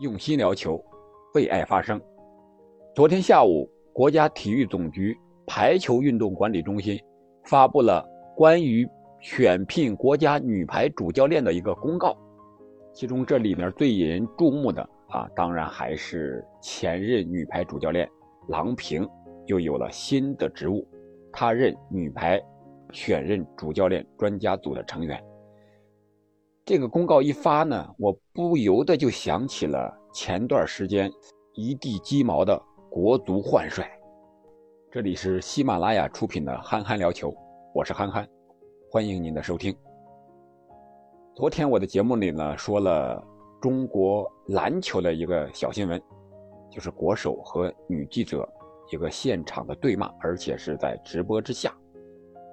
[0.00, 0.82] 用心聊球，
[1.34, 2.00] 为爱发声。
[2.96, 5.16] 昨天下午，国家体育总局
[5.46, 6.98] 排球运动管理中心
[7.44, 8.04] 发布了
[8.36, 8.88] 关于
[9.20, 12.16] 选聘国家女排主教练的一个公告。
[12.92, 18.08] 其中，这里面最引人注目的啊，当然还是前任女排主教练
[18.48, 19.08] 郎平
[19.46, 20.84] 又有了新的职务，
[21.32, 22.42] 她任女排
[22.90, 25.22] 选任主教练专家组的成员。
[26.66, 31.12] 这个公告一发呢，我不由得就想起了前段时间
[31.52, 32.58] 一地鸡毛的
[32.88, 33.86] 国足换帅。
[34.90, 37.30] 这里是喜马拉雅出品的《憨憨聊球》，
[37.74, 38.26] 我是憨憨，
[38.90, 39.76] 欢迎您的收听。
[41.34, 43.22] 昨天我的节目里呢说了
[43.60, 46.00] 中国篮球的一个小新闻，
[46.70, 48.48] 就是国手和女记者
[48.90, 51.70] 一个现场的对骂，而且是在直播之下。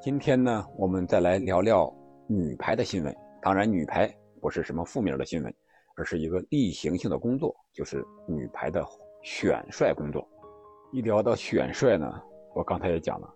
[0.02, 1.89] 今天呢，我们再来聊聊
[2.28, 3.16] 女排的新闻。
[3.41, 4.08] 当然，女排
[4.40, 5.52] 不是什么负面的新闻，
[5.98, 8.86] 而是一个例行性的工作，就是女排的
[9.23, 10.28] 选帅工作。
[10.92, 12.22] 一聊到选帅呢，
[12.53, 13.28] 我刚才也讲了，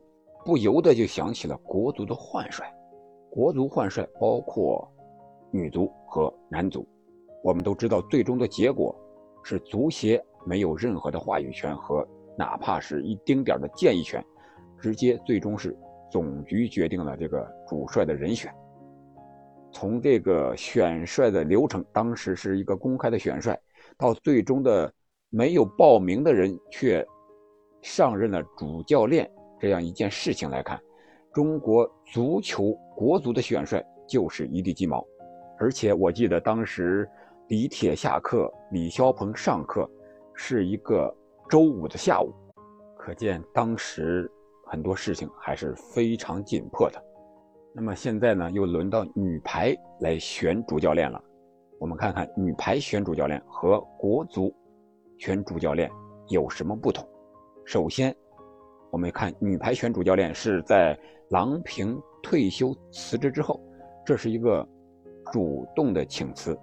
[0.46, 2.72] 不由得就想起了国足的换帅。
[3.32, 4.88] 国足换帅包括
[5.52, 6.88] 女足和男足，
[7.44, 8.96] 我们都知道，最终的结果
[9.44, 14.24] 是足协没有任何的话语权和哪怕是一丁点的建议权，
[14.80, 15.76] 直接最终是
[16.12, 18.54] 总局决定了这个主帅的人选。
[19.76, 23.60] 从这个选帅的流程，当时是一个公开的选帅，
[23.98, 24.90] 到最终的
[25.30, 27.06] 没有报名的人却
[27.82, 30.82] 上任了主教练这样一件事情来看，
[31.34, 35.06] 中国足球国足的选帅就是一地鸡毛。
[35.60, 37.06] 而且我记得当时
[37.50, 39.86] 李铁下课，李霄鹏上课，
[40.34, 41.14] 是一个
[41.50, 42.34] 周五的下午，
[42.98, 44.32] 可见当时
[44.66, 47.05] 很多事情还是非常紧迫的。
[47.78, 51.22] 那么现在呢，又轮到女排来选主教练了。
[51.78, 54.56] 我们看看女排选主教练和国足
[55.18, 55.92] 选主教练
[56.30, 57.06] 有什么不同。
[57.66, 58.16] 首先，
[58.92, 60.98] 我们看女排选主教练是在
[61.32, 63.62] 郎平退休辞职之后，
[64.06, 64.66] 这是一个
[65.34, 66.58] 主动的请辞。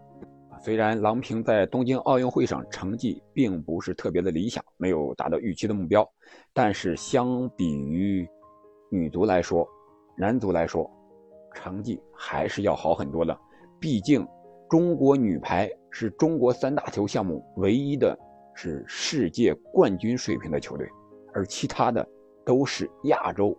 [0.63, 6.11] 虽然郎平在东京奥运会上成绩并不是特别的理想，没有达到预期的目标，
[6.55, 8.27] 但是相比于
[8.91, 9.69] 女足来说，
[10.17, 10.91] 男足来说。
[11.55, 13.39] 成绩还是要好很多的，
[13.81, 14.27] 毕竟
[14.69, 18.19] 中国女排是中国三大球项目唯一的
[18.55, 20.89] 是世界冠军水平的球队，
[21.35, 22.07] 而其他的
[22.45, 23.57] 都是亚洲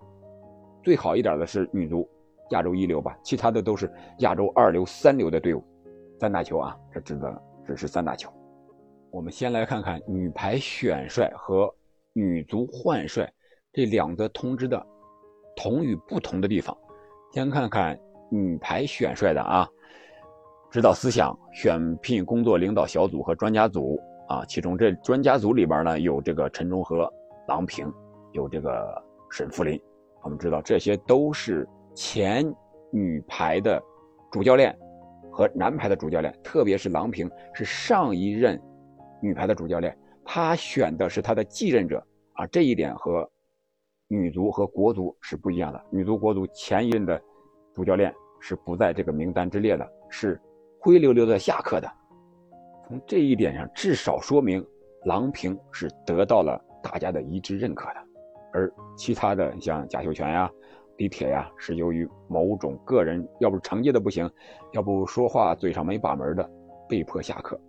[0.84, 2.10] 最好一点的是女足，
[2.52, 5.64] 亚洲一流吧，其他的都是亚洲二流、三流的队伍。
[6.20, 8.32] 三大球啊，这指的只是三大球。
[9.12, 11.74] 我们先来看看女排选帅和
[12.14, 13.32] 女足换帅
[13.72, 14.84] 这两则通知的
[15.56, 16.76] 同与不同的地方。
[17.34, 18.00] 先看看
[18.30, 19.68] 女排选帅的啊，
[20.70, 27.12] 指导思想、选聘工作领导小组和专家组啊，其中这专家组里边呢有这个陈忠和、
[27.48, 27.92] 郎平，
[28.34, 29.82] 有这个沈福林。
[30.22, 32.46] 我们知道这些都是前
[32.92, 33.82] 女排的
[34.32, 34.78] 主教练
[35.32, 38.62] 和男排的主教练，特别是郎平是上一任
[39.24, 41.98] 女排的主教练，他选的是他的继任者
[42.34, 43.28] 啊，这一点和。
[44.14, 47.20] 女足和国足是不一样的，女足、国足前一任的
[47.74, 50.40] 主教练是不在这个名单之列的，是
[50.80, 51.92] 灰溜溜的下课的。
[52.86, 54.64] 从这一点上，至少说明
[55.06, 57.96] 郎平是得到了大家的一致认可的，
[58.54, 60.48] 而其他的像贾秀全呀、
[60.98, 64.30] 李铁呀，是由于某种个人，要不成绩的不行，
[64.74, 66.48] 要不说话嘴上没把门的，
[66.88, 67.60] 被迫下课。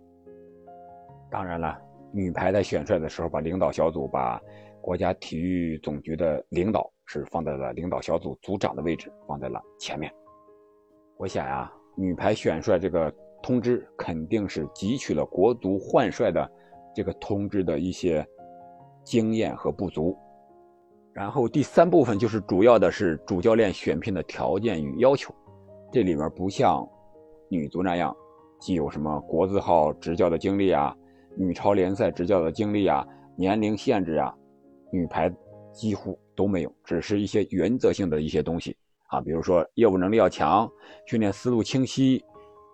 [1.31, 1.75] 当然了，
[2.13, 4.39] 女排在选帅的时候，把领导小组把。
[4.85, 10.13] 国家体育总局的领导是放在了领导小组组长的位置，放在了前面。
[11.17, 16.47] 我想呀，女排选帅这个通知肯定是汲取了国足换帅的
[16.93, 18.23] 这个通知的一些
[19.03, 20.15] 经验和不足。
[21.13, 25.33] 然后第三部分就是主要的是主教练选聘的条件与要求，
[25.91, 26.87] 这里面不像
[27.49, 28.15] 女足那样，
[28.59, 30.95] 既有什么国字号执教的经历啊，
[31.35, 33.03] 女超联赛执教的经历啊，
[33.35, 34.31] 年龄限制啊。
[34.91, 35.33] 女排
[35.73, 38.75] 几乎都没有，只是一些原则性的一些东西
[39.07, 40.69] 啊，比如说业务能力要强，
[41.05, 42.23] 训练思路清晰，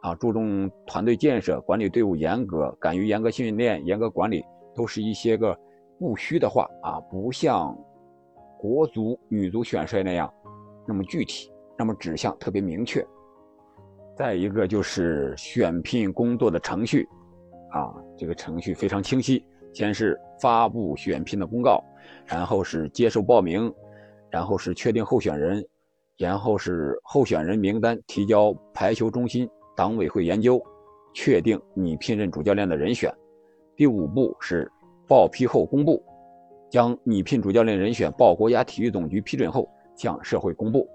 [0.01, 4.43] 啊，注重团队建设，管理队伍严格，敢于严格训练、严格管理，
[4.75, 5.57] 都是一些个
[5.99, 7.75] 不虚的话啊，不像
[8.59, 10.31] 国足、女足选帅那样
[10.87, 13.05] 那么具体，那么指向特别明确。
[14.15, 17.07] 再一个就是选聘工作的程序，
[17.71, 19.43] 啊，这个程序非常清晰，
[19.73, 21.83] 先是发布选聘的公告。
[22.25, 23.73] 然后是接受报名，
[24.29, 25.65] 然后是确定候选人，
[26.17, 30.61] 然后是候选人名单提交排球中心党委会研究，
[31.13, 33.13] 确定你聘任主教练的人选，
[33.75, 34.71] 第五步是
[35.07, 36.01] 报批后公布，
[36.69, 40.87] 将拟聘主教练人选报国家体育总局批准后向社会公布，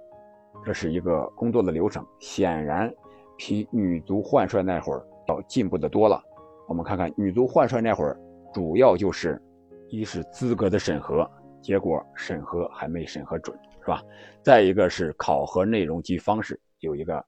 [0.65, 2.05] 这是一个工作的流程。
[2.19, 2.91] 显然，
[3.37, 6.23] 比女足换帅那会儿要进步的多了。
[6.67, 8.19] 我们看看女足换帅那会儿，
[8.55, 9.41] 主要就是
[9.89, 11.31] 一是资格的审核，
[11.63, 14.03] 结果审核还没审核准，是吧？
[14.43, 17.25] 再一个是考核内容及方式，有一个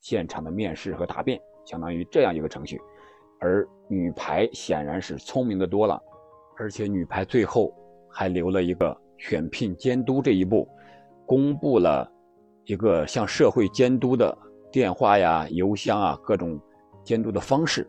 [0.00, 2.80] 现场的面试和答辩，相当于这样一个程序。
[3.40, 6.00] 而女排显然是聪明的多了，
[6.58, 7.74] 而且女排最后
[8.10, 10.68] 还留了一个选聘监督这一步，
[11.26, 12.10] 公布了
[12.64, 14.36] 一个向社会监督的
[14.70, 16.60] 电话呀、邮箱啊各种
[17.02, 17.88] 监督的方式，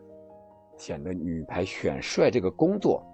[0.78, 3.04] 显得女排选帅这个工作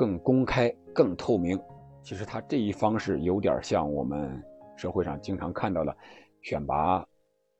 [0.00, 1.60] 更公开、更透明。
[2.02, 4.42] 其实他这一方式有点像我们
[4.74, 5.94] 社会上经常看到的
[6.40, 7.06] 选拔、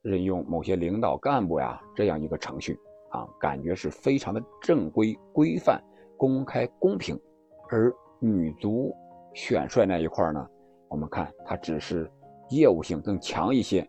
[0.00, 2.78] 任用某些领导干部呀这样一个程序。
[3.10, 5.82] 啊，感觉是非常的正规、规范、
[6.16, 7.20] 公开、公平，
[7.68, 8.94] 而女足
[9.34, 10.48] 选帅那一块呢，
[10.88, 12.10] 我们看它只是
[12.48, 13.86] 业务性更强一些，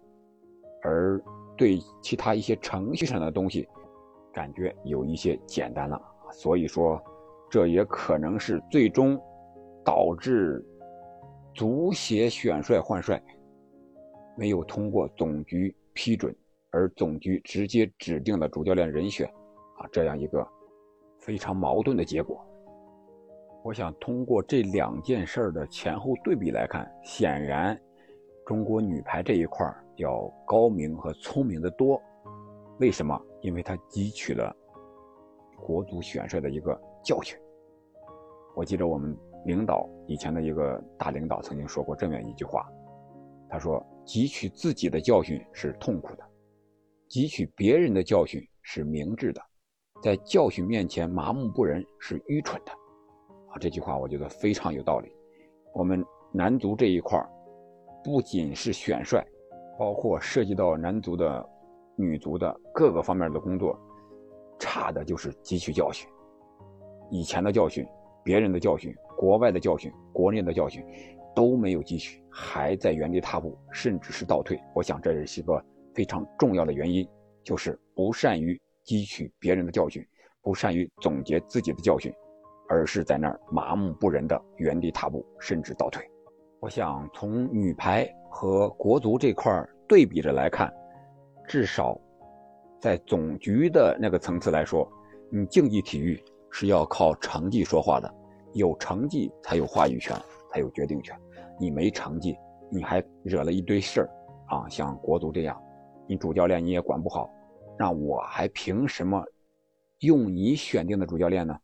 [0.83, 1.23] 而
[1.55, 3.65] 对其他一些程序上的东西，
[4.33, 6.01] 感觉有一些简单了。
[6.31, 7.01] 所以说，
[7.51, 9.15] 这也可能是最终
[9.85, 10.65] 导致
[11.53, 13.21] 足协选帅换帅
[14.35, 16.35] 没有通过总局批准。
[16.73, 19.27] 而总局直接指定了主教练人选，
[19.77, 20.47] 啊，这样一个
[21.19, 22.41] 非常矛盾的结果。
[23.61, 27.77] 我想通过这两件事的前后对比来看，显然
[28.45, 29.67] 中国女排这一块
[29.97, 32.01] 要高明和聪明的多。
[32.79, 33.21] 为什么？
[33.41, 34.55] 因为他汲取了
[35.57, 37.37] 国足选帅的一个教训。
[38.55, 42.67] 我记得我们领导以前的一个大领导曾经说过这样一句话，
[43.49, 46.23] 他说：“汲取自己的教训是痛苦的。”
[47.09, 49.41] 汲取别人的教训是明智的，
[50.01, 52.71] 在教训面前麻木不仁是愚蠢的。
[53.49, 55.11] 啊，这句话我觉得非常有道理。
[55.73, 57.21] 我们男足这一块
[58.03, 59.25] 不仅是选帅，
[59.77, 61.49] 包括涉及到男足的、
[61.97, 63.77] 女足的各个方面的工作，
[64.57, 66.07] 差的就是汲取教训。
[67.11, 67.85] 以前的教训、
[68.23, 70.83] 别人的教训、国外的教训、国内的教训
[71.35, 74.59] 都没有汲取，还在原地踏步，甚至是倒退。
[74.73, 75.63] 我想这也是一个。
[75.93, 77.05] 非常重要的原因
[77.43, 80.01] 就是不善于汲取别人的教训，
[80.41, 82.09] 不善于总结自己的教训，
[82.69, 86.01] 而是在那儿麻木不仁的原地踏步，甚至倒退。
[86.61, 89.51] 我想从女排和国足这块
[89.85, 90.73] 对比着来看，
[91.45, 91.99] 至少
[92.79, 94.89] 在总局的那个层次来说，
[95.29, 98.13] 你竞技体育是要靠成绩说话的，
[98.53, 100.15] 有成绩才有话语权，
[100.51, 101.17] 才有决定权。
[101.59, 102.37] 你没成绩，
[102.69, 104.09] 你还惹了一堆事儿
[104.47, 105.59] 啊，像国足这样。
[106.07, 107.29] 你主教练你也管不好，
[107.79, 109.23] 那我还凭什么
[109.99, 111.57] 用你选定的主教练呢？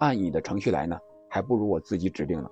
[0.00, 0.98] 按你的程序来呢？
[1.28, 2.48] 还不如我自己指定呢，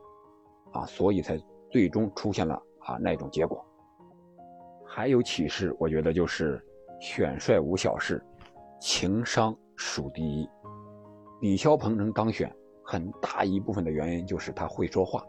[0.73, 1.39] 啊，所以才
[1.71, 3.65] 最终出现了啊那种结果。
[4.87, 6.63] 还有启示，我觉得就是
[7.01, 8.25] 选帅无小事，
[8.81, 10.49] 情商属第一。
[11.45, 12.51] 李霄鹏能当选，
[12.83, 15.23] 很大一部分的原因就是他会说话，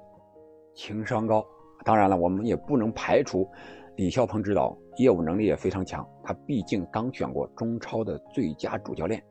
[0.74, 1.46] 情商高。
[1.84, 3.46] 当然了，我们也不能排除。
[3.98, 9.22] 李霄鹏指导业务能力也非常强，他毕竟当选过中超的最佳主教练，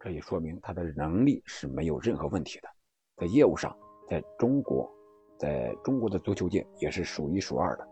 [0.00, 2.68] 这也说明他的能力是没有任何问题的。
[3.16, 3.74] 在业务上，
[4.06, 4.86] 在中国，
[5.38, 7.88] 在中国的足球界也是数一数二的。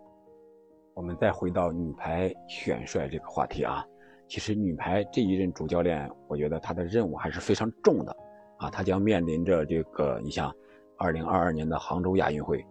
[0.92, 3.82] 我们再回到女排选帅这个话题啊，
[4.28, 8.14] 其实女排这一任主教练，我觉得他的任务还是非常重的
[8.58, 10.54] 啊，他将面临着这个，你像
[10.98, 12.64] 2022年的杭州亚运会，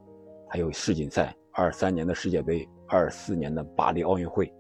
[0.50, 2.68] 还有世锦赛，23年的世界杯。
[2.88, 4.54] 二四年的巴黎奥运会，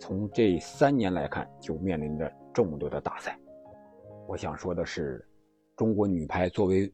[0.00, 3.38] 从这三年来看，就面临着众多的大赛。
[4.26, 5.24] 我想说的是，
[5.76, 6.92] 中国女排作为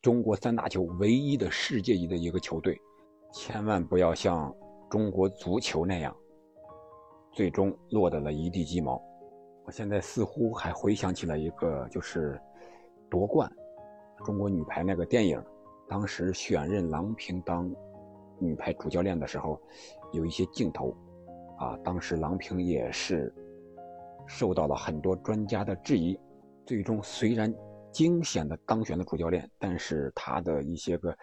[0.00, 2.80] 中国三大球唯一的世界级的一个球队，
[3.30, 4.50] 千万不要像
[4.88, 6.16] 中国足球那样，
[7.32, 8.98] 最终落得了一地鸡毛。
[9.66, 12.40] 我现在似乎还回想起了一个，就是
[13.10, 13.50] 夺冠，
[14.24, 15.42] 中国女排那个电影，
[15.88, 17.70] 当时选任郎平当
[18.38, 19.60] 女排主教练的时候。
[20.12, 20.96] 有一些镜头，
[21.58, 23.34] 啊，当时郎平也是
[24.24, 26.18] 受到了很多专家的质疑。
[26.64, 27.52] 最终虽然
[27.92, 31.14] 惊险的当选了主教练，但是他的一些个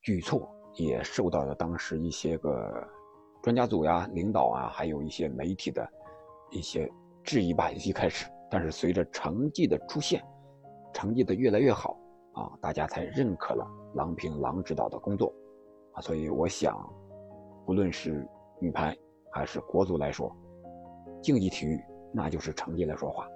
[0.00, 2.72] 举措也受到了当时一些个
[3.42, 5.86] 专家组呀、领导啊，还有一些媒体的
[6.52, 6.90] 一些
[7.24, 7.70] 质疑吧。
[7.72, 10.24] 一开始，但是随着成绩的出现，
[10.98, 11.96] 成绩的越来越好，
[12.32, 13.64] 啊，大家才认可了
[13.94, 15.32] 郎平郎指导的工作，
[15.92, 16.76] 啊，所以我想。
[17.64, 18.28] 不论是
[18.58, 18.96] 女排
[19.30, 20.34] 还是国足来说，
[21.22, 21.80] 竞技体育
[22.12, 23.28] 那就是成绩来说话，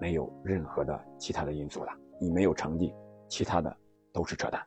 [0.00, 1.92] 没有任何的其他的因素了。
[2.20, 2.92] 你没有成绩，
[3.28, 3.72] 其他的
[4.12, 4.60] 都是扯淡。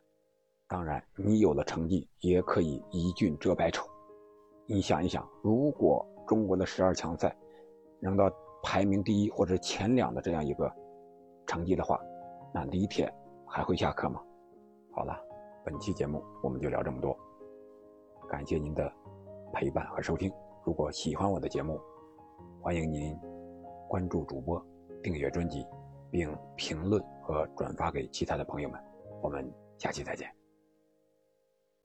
[0.70, 3.86] 当然，你有了成绩，也可以一俊遮百丑。
[4.68, 7.36] 你想一想，如果中国的十二强赛
[8.00, 8.32] 能到
[8.64, 10.72] 排名第一或者前两的这样一个
[11.46, 12.00] 成绩的话，
[12.54, 13.12] 那李铁
[13.48, 14.22] 还会下课吗？
[14.92, 15.16] 好了，
[15.64, 17.18] 本期节目我们就聊这么多，
[18.30, 18.92] 感谢您的
[19.54, 20.32] 陪伴和收听。
[20.64, 21.80] 如果喜欢我的节目，
[22.62, 23.18] 欢迎您
[23.88, 24.64] 关注主播、
[25.04, 25.66] 订阅专辑，
[26.10, 28.82] 并评论和转发给其他的朋友们。
[29.22, 30.45] 我们下期再见。